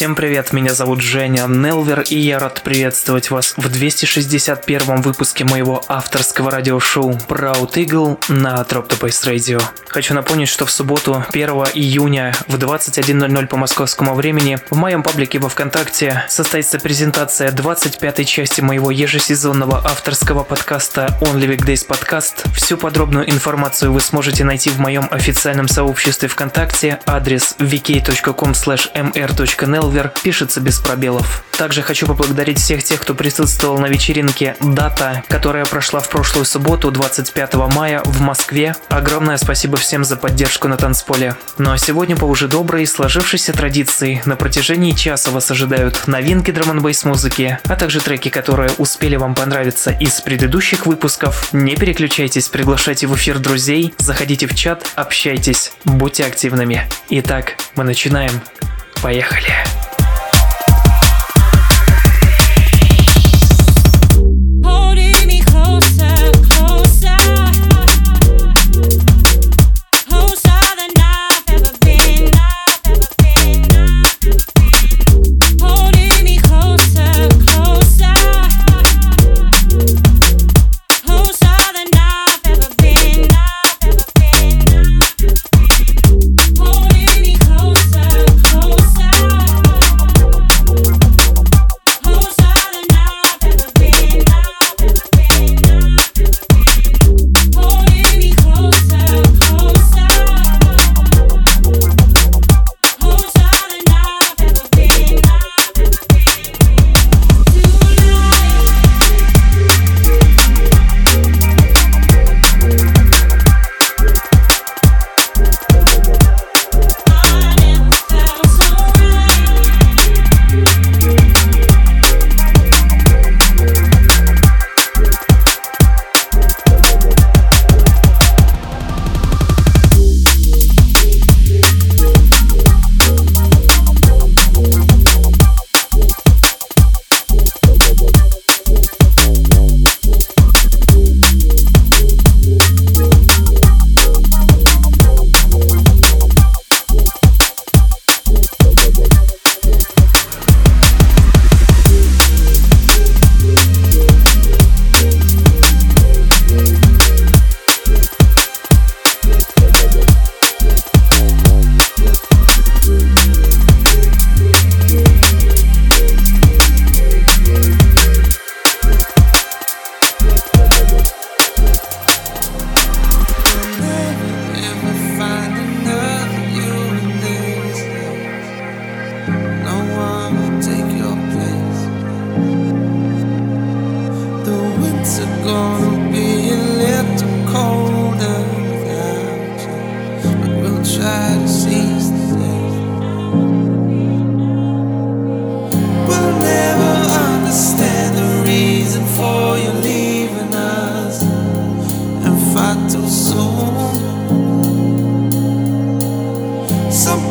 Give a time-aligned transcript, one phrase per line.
[0.00, 5.84] Всем привет, меня зовут Женя Нелвер, и я рад приветствовать вас в 261 выпуске моего
[5.88, 9.62] авторского радиошоу Proud Eagle на Bass Radio.
[9.88, 15.38] Хочу напомнить, что в субботу 1 июня в 21.00 по московскому времени в моем паблике
[15.38, 22.50] во Вконтакте состоится презентация 25 части моего ежесезонного авторского подкаста Only Weekdays Podcast.
[22.54, 30.10] Всю подробную информацию вы сможете найти в моем официальном сообществе ВКонтакте, адрес vk.com mr.nel Silver
[30.22, 31.42] пишется без пробелов.
[31.56, 36.90] Также хочу поблагодарить всех тех, кто присутствовал на вечеринке «Дата», которая прошла в прошлую субботу,
[36.90, 38.74] 25 мая, в Москве.
[38.88, 41.34] Огромное спасибо всем за поддержку на танцполе.
[41.58, 46.80] Ну а сегодня по уже доброй сложившейся традиции на протяжении часа вас ожидают новинки драм
[47.04, 51.52] музыки, а также треки, которые успели вам понравиться из предыдущих выпусков.
[51.52, 56.88] Не переключайтесь, приглашайте в эфир друзей, заходите в чат, общайтесь, будьте активными.
[57.10, 58.40] Итак, мы начинаем.
[59.02, 59.89] Поехали!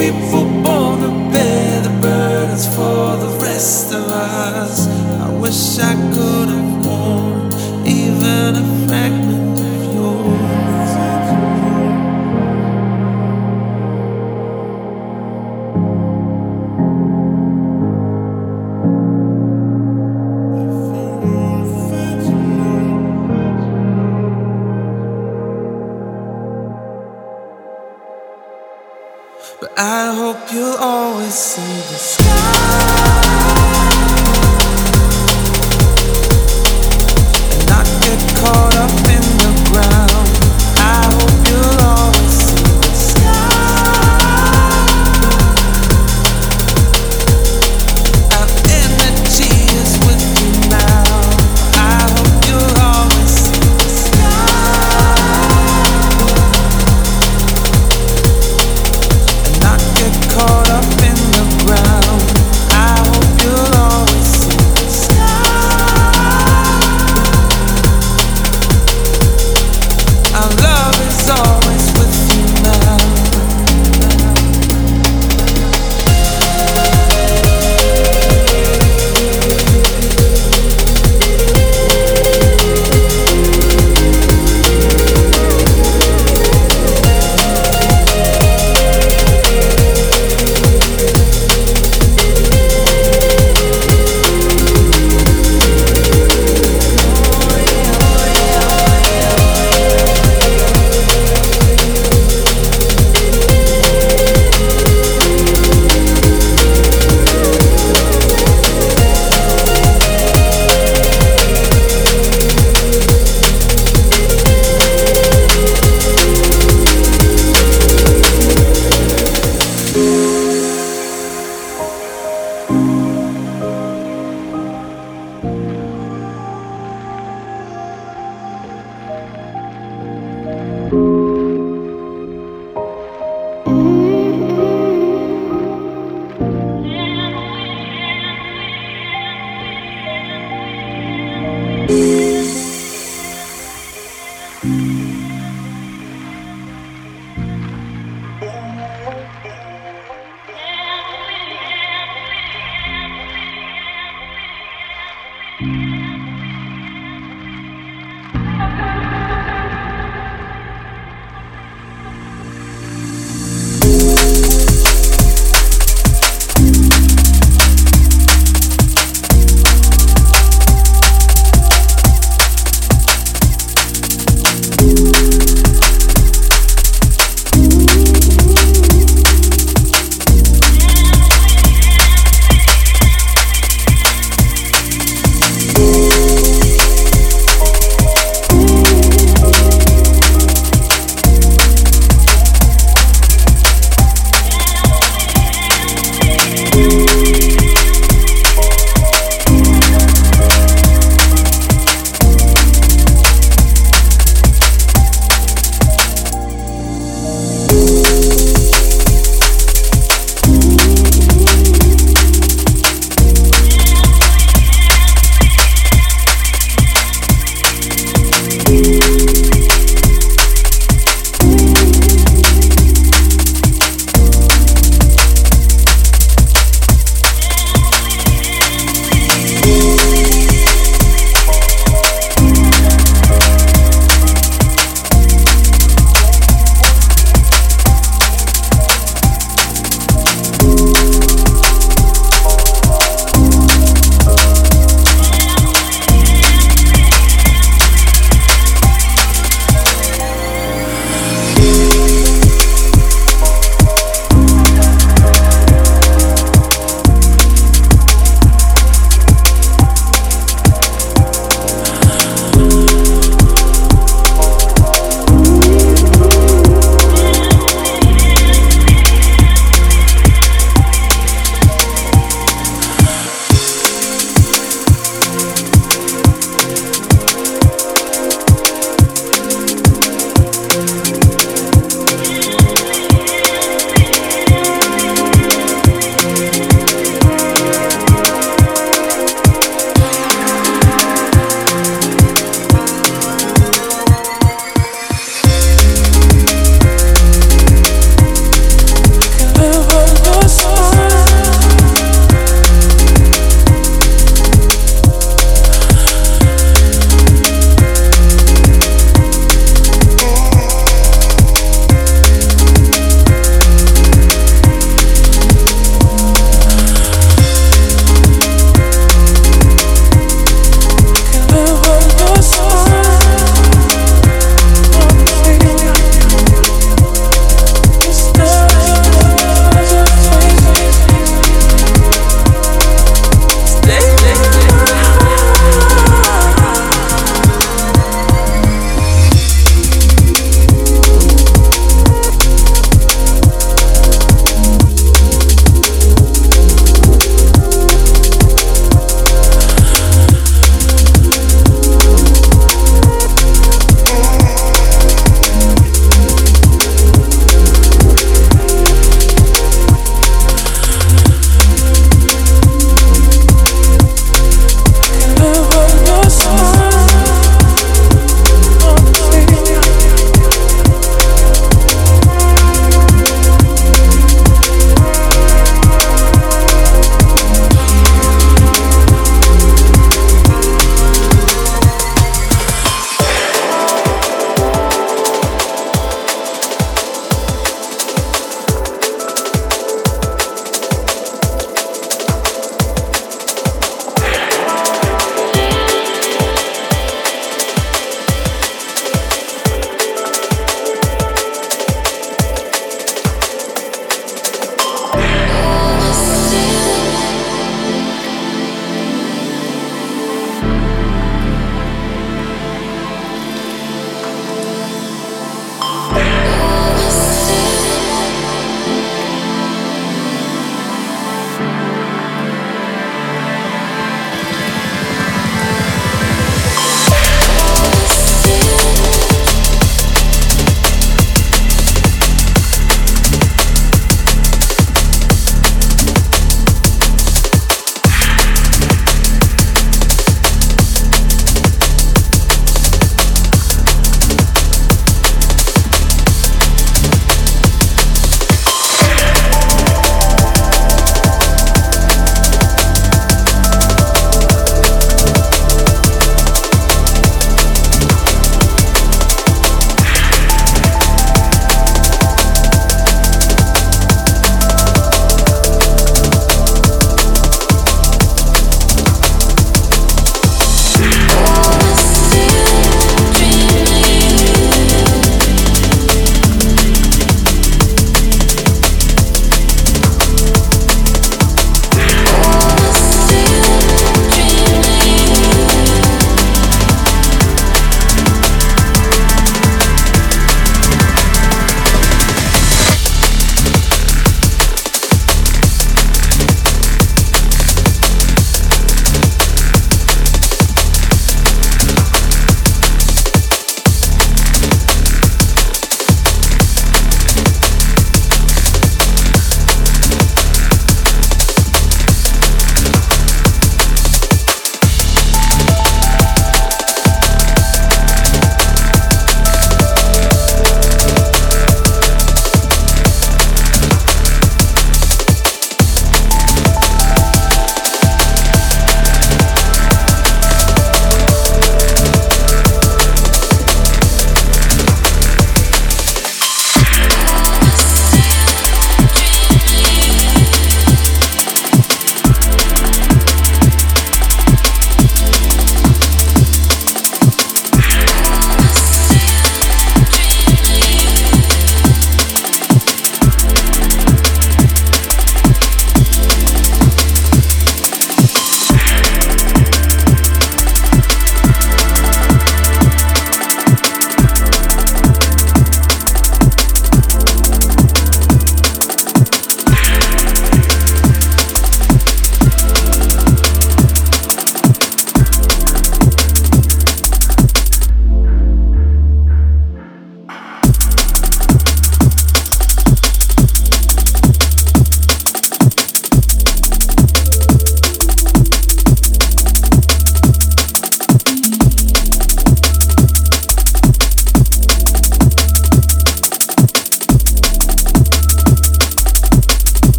[0.00, 4.88] people born to bear the burdens for the rest of us.
[4.88, 6.59] I wish I could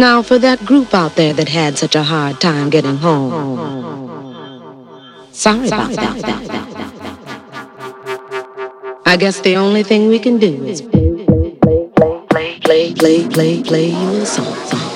[0.00, 3.60] Now, for that group out there that had such a hard time getting home,
[5.30, 6.24] sorry about that.
[9.04, 11.90] I guess the only thing we can do is play, play, play,
[12.30, 14.89] play, play, play, play, play you a song, song.